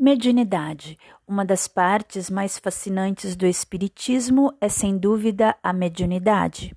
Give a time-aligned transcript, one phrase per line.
[0.00, 0.96] Mediunidade.
[1.26, 6.72] Uma das partes mais fascinantes do Espiritismo é, sem dúvida, a mediunidade.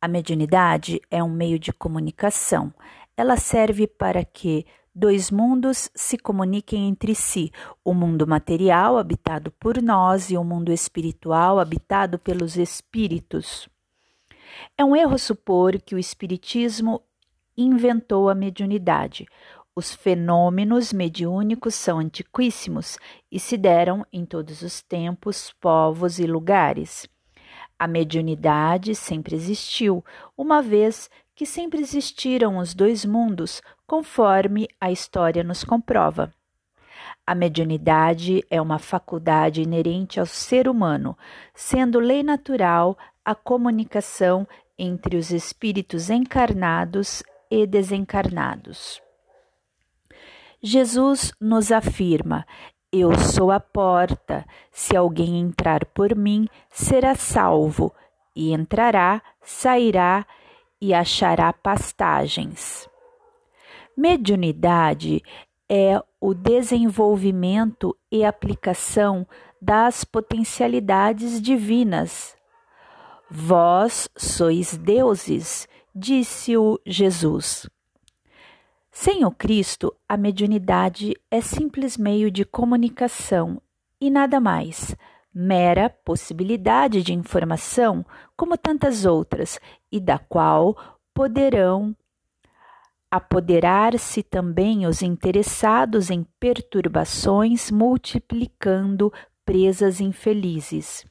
[0.00, 2.72] A mediunidade é um meio de comunicação.
[3.14, 4.64] Ela serve para que
[4.94, 7.52] dois mundos se comuniquem entre si:
[7.84, 13.68] o mundo material, habitado por nós, e o mundo espiritual, habitado pelos espíritos.
[14.78, 17.02] É um erro supor que o Espiritismo
[17.54, 19.26] inventou a mediunidade.
[19.76, 22.96] Os fenômenos mediúnicos são antiquíssimos
[23.30, 27.08] e se deram em todos os tempos, povos e lugares.
[27.76, 30.04] A mediunidade sempre existiu,
[30.38, 36.32] uma vez que sempre existiram os dois mundos, conforme a história nos comprova.
[37.26, 41.18] A mediunidade é uma faculdade inerente ao ser humano,
[41.52, 44.46] sendo lei natural a comunicação
[44.78, 49.03] entre os espíritos encarnados e desencarnados.
[50.66, 52.46] Jesus nos afirma:
[52.90, 54.46] Eu sou a porta.
[54.72, 57.94] Se alguém entrar por mim, será salvo,
[58.34, 60.26] e entrará, sairá
[60.80, 62.88] e achará pastagens.
[63.94, 65.22] Mediunidade
[65.68, 69.28] é o desenvolvimento e aplicação
[69.60, 72.34] das potencialidades divinas.
[73.30, 77.68] Vós sois deuses, disse-o Jesus.
[78.96, 83.60] Sem o Cristo, a mediunidade é simples meio de comunicação
[84.00, 84.94] e nada mais,
[85.34, 88.06] mera possibilidade de informação,
[88.36, 89.58] como tantas outras,
[89.90, 90.76] e da qual
[91.12, 91.94] poderão
[93.10, 99.12] apoderar-se também os interessados em perturbações, multiplicando
[99.44, 101.04] presas infelizes.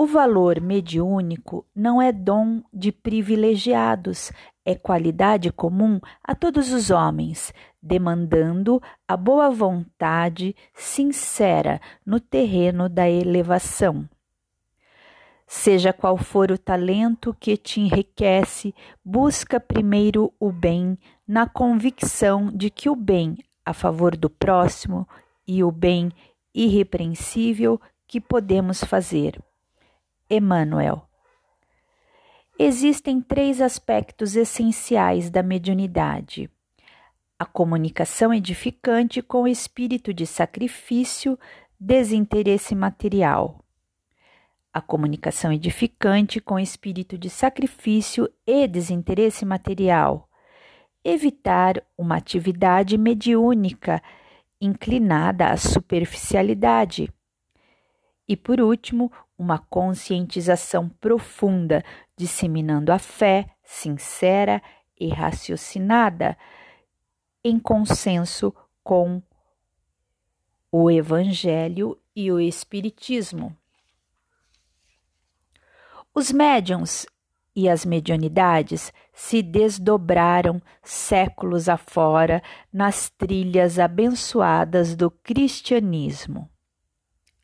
[0.00, 4.30] O valor mediúnico não é dom de privilegiados,
[4.64, 13.10] é qualidade comum a todos os homens, demandando a boa vontade sincera no terreno da
[13.10, 14.08] elevação.
[15.48, 18.72] Seja qual for o talento que te enriquece,
[19.04, 20.96] busca primeiro o bem,
[21.26, 23.36] na convicção de que o bem
[23.66, 25.08] a favor do próximo
[25.44, 26.12] e o bem
[26.54, 29.42] irrepreensível que podemos fazer.
[30.30, 31.08] Emmanuel.
[32.58, 36.50] Existem três aspectos essenciais da mediunidade:
[37.38, 41.38] a comunicação edificante com o espírito de sacrifício,
[41.80, 43.64] desinteresse material.
[44.72, 50.28] A comunicação edificante com espírito de sacrifício e desinteresse material.
[51.02, 54.02] Evitar uma atividade mediúnica
[54.60, 57.08] inclinada à superficialidade.
[58.28, 61.84] E por último, uma conscientização profunda,
[62.16, 64.60] disseminando a fé sincera
[64.98, 66.36] e raciocinada
[67.44, 69.22] em consenso com
[70.72, 73.56] o Evangelho e o Espiritismo.
[76.12, 77.06] Os médiums
[77.54, 86.48] e as mediunidades se desdobraram séculos afora nas trilhas abençoadas do cristianismo.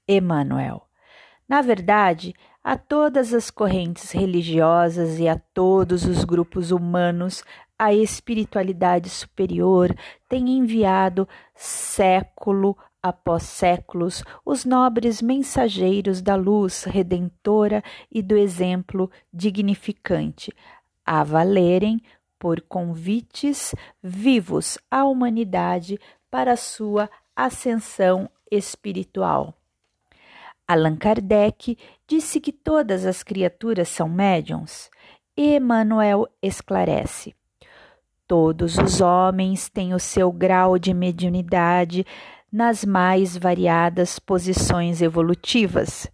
[0.06, 0.88] Emmanuel.
[1.48, 7.44] Na verdade, a todas as correntes religiosas e a todos os grupos humanos,
[7.78, 9.94] a espiritualidade superior
[10.28, 20.50] tem enviado século após séculos os nobres mensageiros da luz redentora e do exemplo dignificante,
[21.04, 22.00] a valerem
[22.38, 26.00] por convites vivos à humanidade
[26.30, 29.54] para sua ascensão espiritual.
[30.66, 31.76] Allan Kardec
[32.06, 34.90] disse que todas as criaturas são médiums.
[35.36, 37.34] Emmanuel esclarece:
[38.26, 42.06] Todos os homens têm o seu grau de mediunidade
[42.50, 46.10] nas mais variadas posições evolutivas.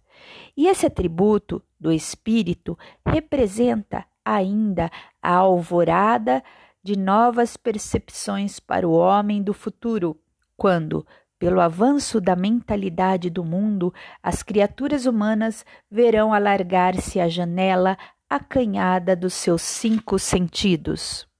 [0.57, 4.91] E esse atributo do espírito representa ainda
[5.21, 6.43] a alvorada
[6.83, 10.19] de novas percepções para o homem do futuro,
[10.57, 11.05] quando,
[11.41, 13.91] pelo avanço da mentalidade do mundo,
[14.21, 17.97] as criaturas humanas verão alargar-se a janela
[18.29, 21.30] acanhada dos seus cinco sentidos.